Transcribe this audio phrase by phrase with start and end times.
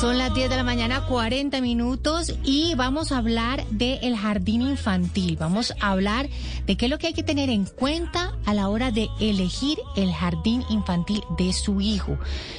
[0.00, 5.36] Son las 10 de la mañana, 40 minutos, y vamos a hablar del jardín infantil.
[5.36, 6.30] Vamos a hablar
[6.66, 9.78] de qué es lo que hay que tener en cuenta a la hora de elegir
[9.96, 12.16] el jardín infantil de su hijo.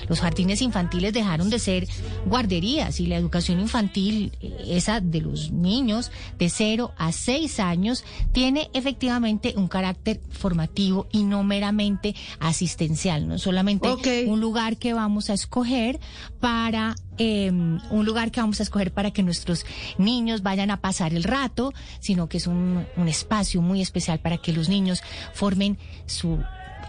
[0.07, 1.87] Los jardines infantiles dejaron de ser
[2.27, 8.03] guarderías y la educación infantil, esa de los niños de 0 a 6 años,
[8.33, 13.89] tiene efectivamente un carácter formativo y no meramente asistencial, no solamente
[14.27, 15.99] un lugar que vamos a escoger
[16.39, 19.65] para eh, un lugar que vamos a escoger para que nuestros
[19.97, 24.37] niños vayan a pasar el rato, sino que es un, un espacio muy especial para
[24.37, 26.39] que los niños formen su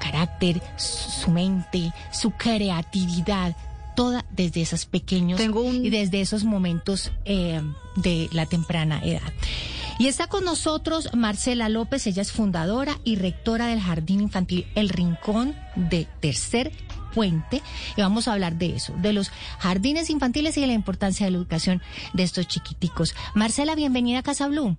[0.01, 3.55] carácter, su, mente, su creatividad,
[3.95, 7.61] toda desde esos pequeños Tengo un- y desde esos momentos eh,
[7.97, 9.33] de la temprana edad.
[9.99, 14.89] Y está con nosotros Marcela López, ella es fundadora y rectora del Jardín Infantil El
[14.89, 16.73] Rincón de Tercer
[17.15, 17.63] Puente.
[17.97, 21.33] Y vamos a hablar de eso, de los jardines infantiles y de la importancia de
[21.33, 21.83] la educación
[22.13, 23.15] de estos chiquiticos.
[23.35, 24.77] Marcela, bienvenida a Casa Blue.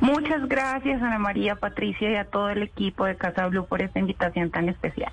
[0.00, 4.00] Muchas gracias, Ana María, Patricia y a todo el equipo de Casa Blue por esta
[4.00, 5.12] invitación tan especial.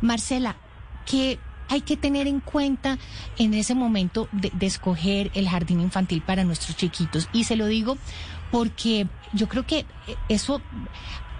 [0.00, 0.54] Marcela,
[1.06, 1.38] ¿qué
[1.68, 2.98] hay que tener en cuenta
[3.38, 7.28] en ese momento de, de escoger el jardín infantil para nuestros chiquitos?
[7.32, 7.96] Y se lo digo
[8.52, 9.86] porque yo creo que
[10.28, 10.60] eso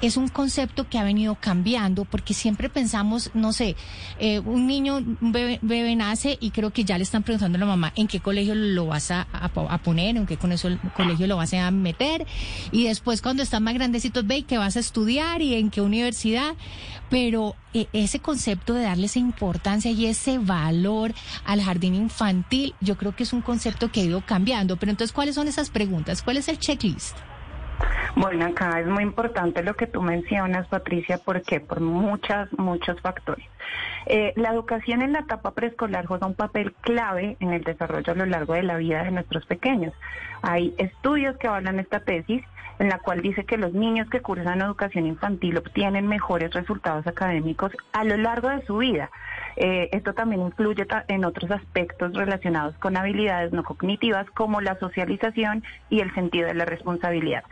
[0.02, 3.76] es un concepto que ha venido cambiando porque siempre pensamos, no sé,
[4.18, 7.60] eh, un niño, un bebé, bebé nace y creo que ya le están preguntando a
[7.60, 10.52] la mamá en qué colegio lo vas a, a po- a poner, en qué con
[10.52, 12.26] eso colegio lo vas a meter
[12.72, 16.54] y después cuando están más grandecitos ve que vas a estudiar y en qué universidad,
[17.08, 21.14] pero eh, ese concepto de darle esa importancia y ese valor
[21.44, 25.12] al jardín infantil, yo creo que es un concepto que ha ido cambiando, pero entonces
[25.12, 26.22] ¿cuáles son esas preguntas?
[26.22, 27.16] ¿Cuál es el checklist?
[28.14, 33.46] Bueno, acá es muy importante lo que tú mencionas, Patricia, porque por muchas, muchos factores.
[34.06, 38.16] Eh, la educación en la etapa preescolar juega un papel clave en el desarrollo a
[38.16, 39.94] lo largo de la vida de nuestros pequeños.
[40.42, 42.42] Hay estudios que hablan esta tesis
[42.78, 47.72] en la cual dice que los niños que cursan educación infantil obtienen mejores resultados académicos
[47.92, 49.10] a lo largo de su vida.
[49.56, 55.62] Eh, esto también influye en otros aspectos relacionados con habilidades no cognitivas como la socialización
[55.90, 57.44] y el sentido de la responsabilidad.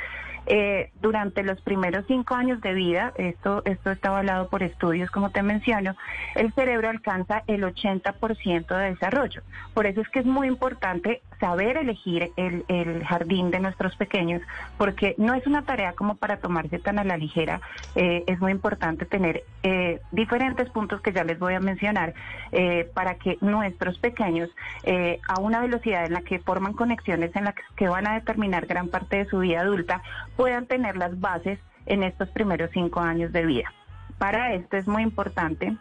[0.47, 5.31] Eh, durante los primeros cinco años de vida, esto, esto está avalado por estudios, como
[5.31, 5.95] te menciono,
[6.35, 9.43] el cerebro alcanza el 80% de desarrollo.
[9.75, 14.43] Por eso es que es muy importante saber elegir el, el jardín de nuestros pequeños,
[14.77, 17.61] porque no es una tarea como para tomarse tan a la ligera.
[17.95, 22.15] Eh, es muy importante tener eh, diferentes puntos que ya les voy a mencionar
[22.53, 24.51] eh, para que nuestros pequeños,
[24.84, 28.67] eh, a una velocidad en la que forman conexiones en las que van a determinar
[28.67, 30.03] gran parte de su vida adulta,
[30.37, 33.72] puedan tener las bases en estos primeros cinco años de vida.
[34.19, 35.77] Para esto es muy importante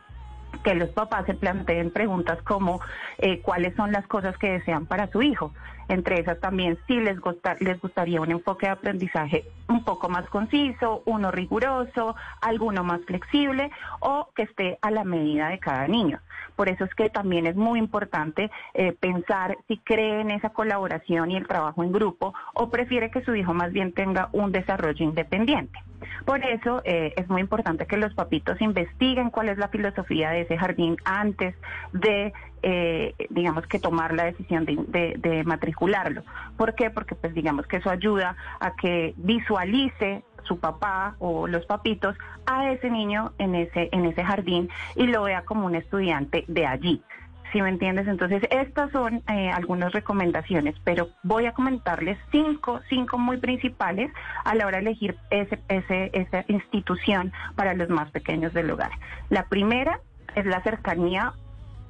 [0.63, 2.81] que los papás se planteen preguntas como
[3.17, 5.53] eh, cuáles son las cosas que desean para su hijo.
[5.87, 10.29] Entre esas también si les, gusta, les gustaría un enfoque de aprendizaje un poco más
[10.29, 16.19] conciso, uno riguroso, alguno más flexible o que esté a la medida de cada niño.
[16.55, 21.31] Por eso es que también es muy importante eh, pensar si cree en esa colaboración
[21.31, 25.03] y el trabajo en grupo o prefiere que su hijo más bien tenga un desarrollo
[25.03, 25.79] independiente.
[26.25, 30.41] Por eso eh, es muy importante que los papitos investiguen cuál es la filosofía de
[30.41, 31.55] ese jardín antes
[31.93, 32.33] de,
[32.63, 36.23] eh, digamos, que tomar la decisión de, de- matricularlo.
[36.57, 36.89] ¿Por qué?
[36.89, 42.15] Porque, pues, digamos que eso ayuda a que visualice su papá o los papitos
[42.45, 46.65] a ese niño en ese, en ese jardín y lo vea como un estudiante de
[46.65, 47.01] allí.
[47.51, 48.07] ¿Sí me entiendes?
[48.07, 54.11] Entonces, estas son eh, algunas recomendaciones, pero voy a comentarles cinco, cinco muy principales
[54.45, 58.91] a la hora de elegir ese, ese, esa institución para los más pequeños del hogar.
[59.29, 59.99] La primera
[60.35, 61.33] es la cercanía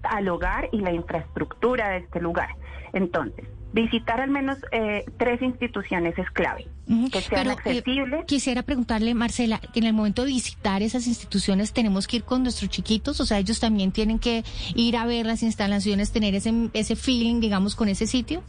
[0.03, 2.49] al hogar y la infraestructura de este lugar.
[2.93, 8.25] Entonces, visitar al menos eh, tres instituciones es clave, Ujú, que sean pero, eh, accesibles.
[8.25, 12.41] quisiera preguntarle, Marcela, que en el momento de visitar esas instituciones tenemos que ir con
[12.41, 14.43] nuestros chiquitos, o sea, ellos también tienen que
[14.75, 18.41] ir a ver las instalaciones, tener ese, ese feeling, digamos, con ese sitio.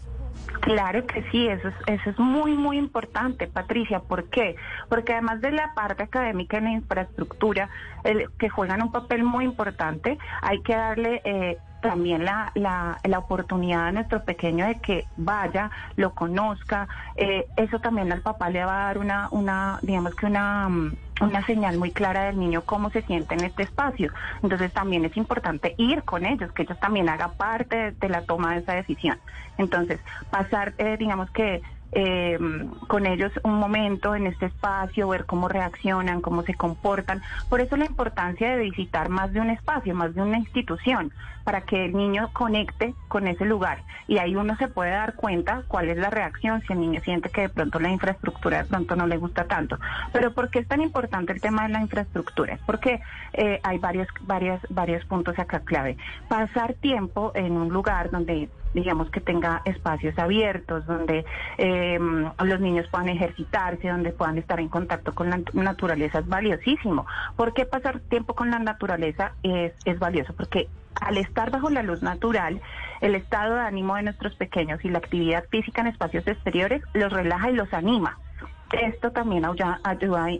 [0.60, 4.00] Claro que sí, eso es, eso es muy, muy importante, Patricia.
[4.00, 4.56] ¿Por qué?
[4.88, 7.70] Porque además de la parte académica y la infraestructura,
[8.04, 13.18] el, que juegan un papel muy importante, hay que darle eh, también la, la, la,
[13.18, 16.88] oportunidad a nuestro pequeño de que vaya, lo conozca.
[17.16, 20.96] Eh, eso también al papá le va a dar una, una digamos que una mm,
[21.20, 24.12] una señal muy clara del niño cómo se siente en este espacio.
[24.42, 28.54] Entonces también es importante ir con ellos, que ellos también hagan parte de, la toma
[28.54, 29.18] de esa decisión.
[29.58, 30.00] Entonces,
[30.30, 32.38] pasar, eh, digamos que eh,
[32.86, 37.22] con ellos un momento en este espacio, ver cómo reaccionan, cómo se comportan.
[37.48, 41.12] Por eso la importancia de visitar más de un espacio, más de una institución,
[41.44, 43.82] para que el niño conecte con ese lugar.
[44.06, 47.30] Y ahí uno se puede dar cuenta cuál es la reacción, si el niño siente
[47.30, 49.78] que de pronto la infraestructura de pronto no le gusta tanto.
[50.12, 52.54] Pero ¿por qué es tan importante el tema de la infraestructura?
[52.54, 53.00] Es porque
[53.32, 55.96] eh, hay varios, varias, varios puntos acá clave.
[56.28, 61.24] Pasar tiempo en un lugar donde digamos que tenga espacios abiertos, donde
[61.58, 67.06] eh, los niños puedan ejercitarse, donde puedan estar en contacto con la naturaleza es valiosísimo.
[67.36, 70.32] ¿Por qué pasar tiempo con la naturaleza es, es valioso?
[70.34, 70.68] Porque
[71.00, 72.60] al estar bajo la luz natural,
[73.00, 77.12] el estado de ánimo de nuestros pequeños y la actividad física en espacios exteriores los
[77.12, 78.18] relaja y los anima.
[78.72, 79.80] Esto también ayuda,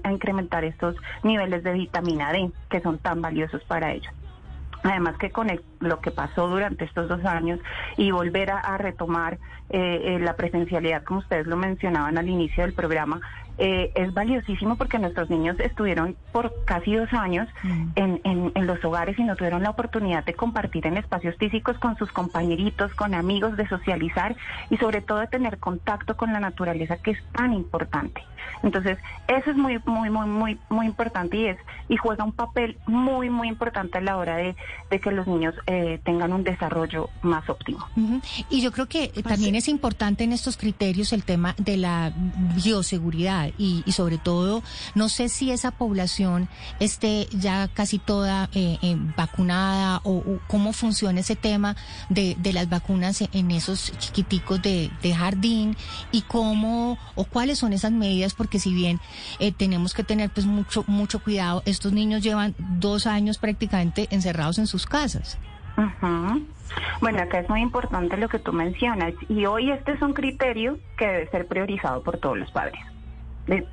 [0.05, 0.95] a incrementar estos
[1.25, 4.13] niveles de vitamina D que son tan valiosos para ellos.
[4.83, 5.49] Además que con
[5.81, 7.61] lo que pasó durante estos dos años
[7.97, 9.39] y volver a, retomar
[9.69, 13.21] eh, eh, la presencialidad, como ustedes lo mencionaban al inicio del programa,
[13.59, 17.89] eh, es valiosísimo porque nuestros niños estuvieron por casi dos años mm.
[17.97, 21.97] en, en, los hogares y no tuvieron la oportunidad de compartir en espacios físicos con
[21.97, 24.37] sus compañeritos, con amigos, de socializar
[24.71, 28.23] y sobre todo de tener contacto con la naturaleza que es tan importante.
[28.63, 28.99] Entonces,
[29.29, 31.59] eso es muy, muy, muy, muy, muy importante y es
[31.89, 34.55] y juega un papel muy, muy importante a la hora de,
[34.91, 37.87] de que los niños eh, tengan un desarrollo más óptimo.
[38.49, 42.13] Y yo creo que pues también es importante en estos criterios el tema de la
[42.55, 44.63] bioseguridad y, sobre todo,
[44.95, 46.49] no sé si esa población
[46.79, 51.77] esté ya casi toda eh, eh, vacunada o, cómo funciona ese tema
[52.09, 55.77] de, las vacunas en esos chiquiticos de, jardín
[56.13, 59.01] y cómo o cuáles son esas medidas, porque si bien
[59.39, 64.59] eh, tenemos que tener pues mucho, mucho cuidado, estos niños llevan dos años prácticamente encerrados
[64.59, 65.39] en sus casas.
[67.01, 70.79] Bueno, acá es muy importante lo que tú mencionas y hoy este es un criterio
[70.97, 72.81] que debe ser priorizado por todos los padres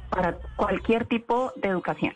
[0.09, 2.15] para cualquier tipo de educación.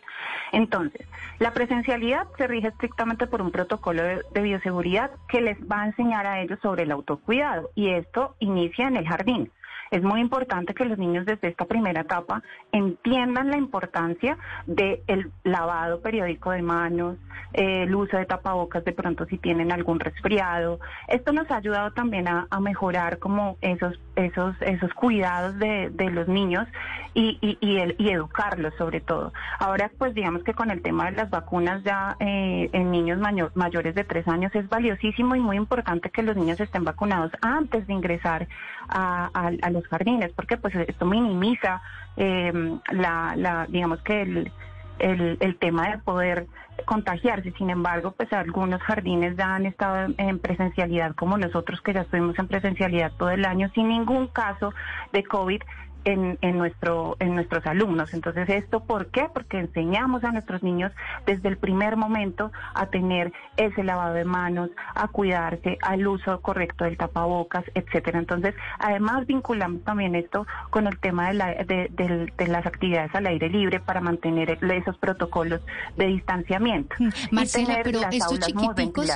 [0.52, 1.06] Entonces,
[1.38, 5.86] la presencialidad se rige estrictamente por un protocolo de, de, bioseguridad que les va a
[5.86, 9.50] enseñar a ellos sobre el autocuidado y esto inicia en el jardín.
[9.92, 16.00] Es muy importante que los niños desde esta primera etapa entiendan la importancia del lavado
[16.00, 17.18] periódico de manos,
[17.52, 20.80] el uso de tapabocas de pronto si tienen algún resfriado.
[21.08, 26.66] Esto nos ha ayudado también a, mejorar como esos, esos, esos cuidados de, los niños
[27.14, 29.32] y, y, el, y, educarlos sobre todo.
[29.58, 33.18] Ahora pues digamos que con el tema de las vacunas ya eh, en niños
[33.54, 37.86] mayores de tres años es valiosísimo y muy importante que los niños estén vacunados antes
[37.86, 38.48] de ingresar
[38.88, 41.82] a, a los jardines, porque pues esto minimiza
[42.16, 42.52] eh,
[42.90, 44.52] la, la, digamos que el,
[44.98, 46.46] el, el, tema de poder
[46.84, 47.52] contagiarse.
[47.52, 52.38] Sin embargo, pues algunos jardines ya han estado en presencialidad como nosotros que ya estuvimos
[52.38, 54.72] en presencialidad todo el año sin ningún caso
[55.12, 55.62] de COVID
[56.04, 58.14] en, en, nuestro, en nuestros alumnos.
[58.14, 59.28] Entonces, ¿esto por qué?
[59.32, 60.92] Porque enseñamos a nuestros niños
[61.26, 66.84] desde el primer momento a tener ese lavado de manos, a cuidarse, al uso correcto
[66.84, 68.18] del tapabocas, etcétera.
[68.18, 73.26] Entonces, además vinculamos también esto con el tema de, la, de, de, las actividades al
[73.26, 75.60] aire libre para mantener esos protocolos
[75.96, 76.94] de distanciamiento.
[76.98, 79.10] Mm, Marcela, pero estos chiquiticos,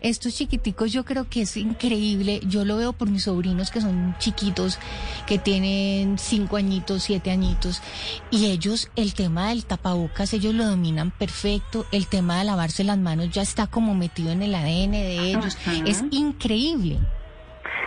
[0.00, 2.40] estos chiquiticos yo creo que es increíble.
[2.46, 4.78] Yo lo veo por mis sobrinos que son chiquitos,
[5.26, 7.82] que tienen cinco añitos, siete añitos,
[8.30, 12.98] y ellos, el tema del tapabocas, ellos lo dominan perfecto, el tema de lavarse las
[12.98, 17.00] manos ya está como metido en el ADN de ellos, es increíble.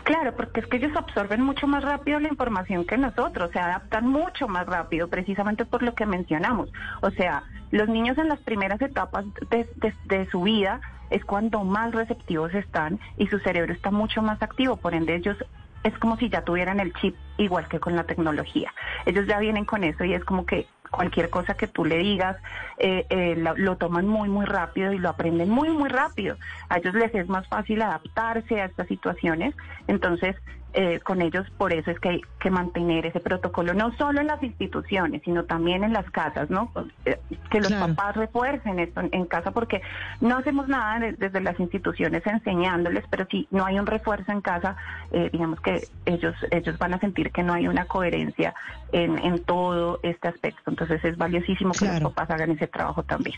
[0.03, 4.05] Claro, porque es que ellos absorben mucho más rápido la información que nosotros, se adaptan
[4.05, 6.69] mucho más rápido, precisamente por lo que mencionamos.
[7.01, 9.65] O sea, los niños en las primeras etapas de,
[10.05, 14.75] de su vida es cuando más receptivos están y su cerebro está mucho más activo,
[14.75, 15.37] por ende ellos
[15.83, 18.73] es como si ya tuvieran el chip igual que con la tecnología.
[19.05, 22.37] Ellos ya vienen con eso y es como que cualquier cosa que tú le digas
[22.77, 26.37] eh, eh, lo, lo, toman muy, muy rápido y lo aprenden muy, muy rápido.
[26.69, 29.55] A ellos les es más fácil adaptarse a estas situaciones.
[29.87, 30.35] Entonces,
[30.73, 34.27] eh, con ellos, por eso es que hay que mantener ese protocolo, no solo en
[34.27, 36.71] las instituciones, sino también en las casas, ¿no?
[37.05, 37.19] Eh,
[37.51, 39.81] que los papás refuercen esto en, casa, porque
[40.19, 44.75] no hacemos nada desde las instituciones enseñándoles, pero si no hay un refuerzo en casa,
[45.11, 48.55] eh, digamos que ellos, ellos van a sentir que no hay una coherencia
[48.91, 50.71] en, en todo este aspecto.
[50.71, 53.37] Entonces es valiosísimo que los papás hagan ese trabajo también.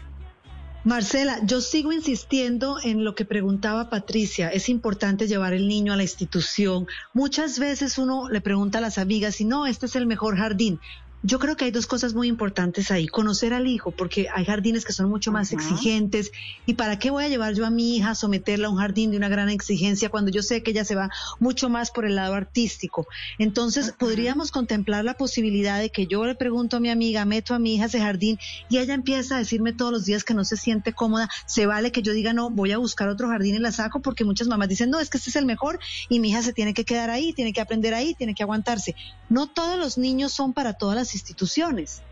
[0.85, 4.49] Marcela, yo sigo insistiendo en lo que preguntaba Patricia.
[4.49, 6.85] Es importante llevar el niño a la institución.
[7.11, 10.79] Muchas veces uno le pregunta a las amigas si no, este es el mejor jardín.
[11.27, 13.07] Yo creo que hay dos cosas muy importantes ahí.
[13.07, 16.31] Conocer al hijo, porque hay jardines que son mucho más exigentes.
[16.67, 19.09] ¿Y para qué voy a llevar yo a mi hija a someterla a un jardín
[19.09, 22.13] de una gran exigencia cuando yo sé que ella se va mucho más por el
[22.13, 23.07] lado artístico?
[23.39, 27.59] Entonces, podríamos contemplar la posibilidad de que yo le pregunto a mi amiga, meto a
[27.59, 28.37] mi hija a ese jardín
[28.69, 31.27] y ella empieza a decirme todos los días que no se siente cómoda.
[31.47, 34.25] Se vale que yo diga, no, voy a buscar otro jardín y la saco porque
[34.25, 36.75] muchas mamás dicen, no, es que este es el mejor y mi hija se tiene
[36.75, 38.95] que quedar ahí, tiene que aprender ahí, tiene que aguantarse.
[39.27, 42.03] No todos los niños son para todas las instituciones.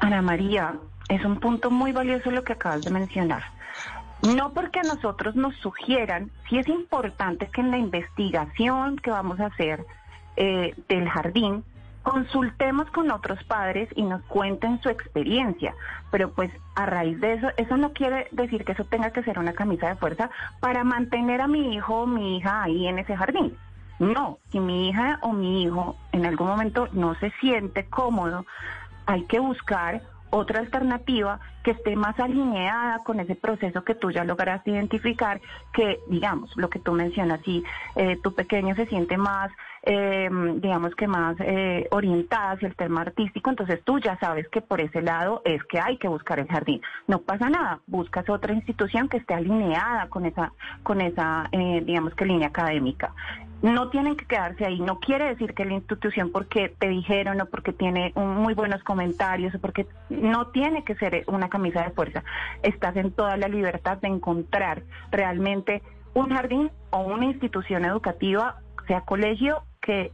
[0.00, 0.74] Ana María,
[1.08, 3.42] es un punto muy valioso lo que acabas de mencionar.
[4.22, 9.40] No porque a nosotros nos sugieran, sí es importante que en la investigación que vamos
[9.40, 9.84] a hacer
[10.36, 11.64] eh, del jardín,
[12.02, 15.74] consultemos con otros padres y nos cuenten su experiencia.
[16.10, 19.38] Pero pues a raíz de eso, eso no quiere decir que eso tenga que ser
[19.38, 23.16] una camisa de fuerza para mantener a mi hijo o mi hija ahí en ese
[23.16, 23.56] jardín.
[23.98, 28.46] No, si mi hija o mi hijo en algún momento no se siente cómodo,
[29.06, 34.24] hay que buscar otra alternativa que esté más alineada con ese proceso que tú ya
[34.24, 35.40] lograste identificar,
[35.72, 37.64] que digamos, lo que tú mencionas, si
[37.96, 39.50] eh, tu pequeño se siente más,
[39.84, 44.60] eh, digamos que más eh, orientada hacia el tema artístico, entonces tú ya sabes que
[44.60, 46.80] por ese lado es que hay que buscar el jardín.
[47.08, 50.52] No pasa nada, buscas otra institución que esté alineada con esa,
[50.82, 53.12] con esa, eh, digamos que línea académica
[53.62, 54.80] no tienen que quedarse ahí.
[54.80, 59.54] No quiere decir que la institución porque te dijeron o porque tiene muy buenos comentarios
[59.54, 62.24] o porque no tiene que ser una camisa de fuerza.
[62.62, 65.82] Estás en toda la libertad de encontrar realmente
[66.14, 68.56] un jardín o una institución educativa,
[68.86, 70.12] sea colegio, que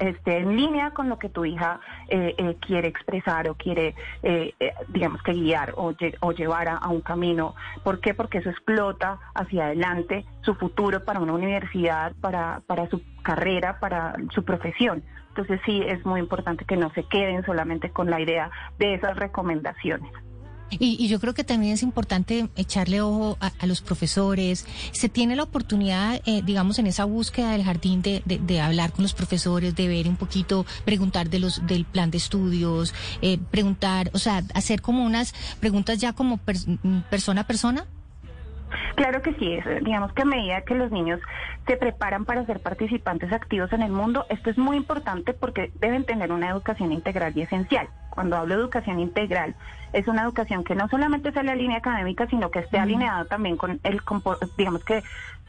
[0.00, 4.52] esté en línea con lo que tu hija eh, eh, quiere expresar o quiere, eh,
[4.88, 5.92] digamos que guiar o,
[6.32, 7.54] llevar a, un camino.
[7.82, 8.12] ¿Por qué?
[8.12, 14.44] Porque eso explota hacia adelante su futuro para una universidad, para su carrera, para su
[14.44, 15.02] profesión.
[15.28, 19.16] Entonces sí es muy importante que no se queden solamente con la idea de esas
[19.16, 20.12] recomendaciones.
[20.78, 24.66] Y, yo creo que también es importante echarle ojo a, los profesores.
[24.92, 29.02] Se tiene la oportunidad, eh, digamos, en esa búsqueda del jardín de, de, hablar con
[29.02, 34.10] los profesores, de ver un poquito, preguntar de los del plan de estudios, eh, preguntar,
[34.14, 36.38] o sea, hacer como unas preguntas ya como
[37.10, 37.86] persona a persona.
[38.94, 41.20] Claro que sí, digamos que a medida que los niños
[41.66, 46.04] se preparan para ser participantes activos en el mundo, esto es muy importante porque deben
[46.04, 47.88] tener una educación integral y esencial.
[48.14, 49.54] Cuando hablo de educación integral,
[49.94, 53.56] es una educación que no solamente sea la línea académica, sino que esté alineada también
[53.56, 54.02] con el,
[54.58, 55.02] digamos que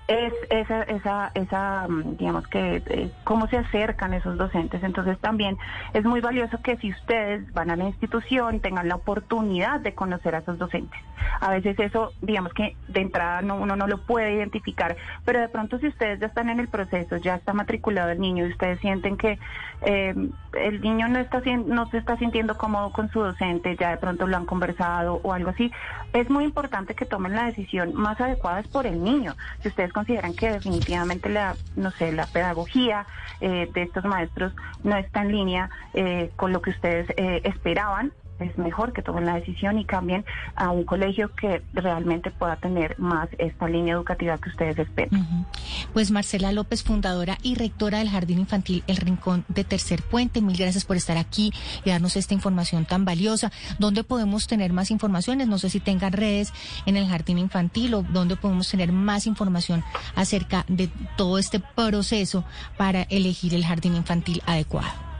[0.07, 4.83] es esa, esa, esa mm, digamos que, eh, cómo se acercan esos docentes.
[4.83, 5.57] Entonces también
[5.93, 10.35] es muy valioso que si ustedes van a la institución tengan la oportunidad de conocer
[10.35, 10.99] a esos docentes.
[11.39, 15.47] A veces eso, digamos que de entrada no, uno no lo puede identificar, pero de
[15.47, 18.79] pronto si ustedes ya están en el proceso, ya está matriculado el niño y ustedes
[18.79, 19.39] sienten que
[19.85, 20.13] eh,
[20.59, 24.27] el niño no, está, no se está sintiendo cómodo con su docente, ya de pronto
[24.27, 25.71] lo han conversado o algo así,
[26.11, 29.35] es muy importante que tomen la decisión más adecuada es por el niño.
[29.61, 33.05] Si ustedes consideran que definitivamente la, no sé, la pedagogía
[33.39, 38.11] eh, de estos maestros no está en línea eh, con lo que ustedes eh, esperaban,
[38.39, 40.25] es mejor que tomen la decisión y cambien
[40.55, 45.45] a un colegio que realmente pueda tener más esta línea educativa que ustedes esperan.
[45.93, 50.57] Pues Marcela López, fundadora y rectora del Jardín Infantil El Rincón de Tercer Puente, mil
[50.57, 51.51] gracias por estar aquí
[51.83, 53.51] y darnos esta información tan valiosa.
[53.79, 55.47] ¿Dónde podemos tener más informaciones?
[55.47, 56.53] No sé si tengan redes
[56.85, 59.83] en el Jardín Infantil o dónde podemos tener más información
[60.15, 62.43] acerca de todo este proceso
[62.77, 65.12] para elegir el jardín infantil adecuado.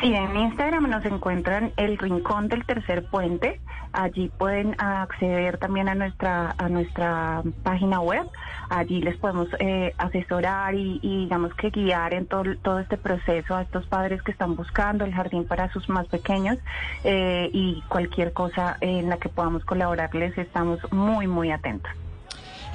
[0.00, 3.60] Sí, en Instagram nos encuentran el Rincón del Tercer Puente.
[3.92, 8.26] Allí pueden acceder también a nuestra a nuestra página web.
[8.68, 13.62] Allí les podemos eh, asesorar y, digamos que guiar en todo, todo este proceso a
[13.62, 16.58] estos padres que están buscando el jardín para sus más pequeños
[17.04, 21.92] eh, y cualquier cosa en la que podamos colaborarles estamos muy muy atentos.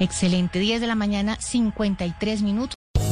[0.00, 2.77] Excelente, 10 de la mañana, 53 minutos.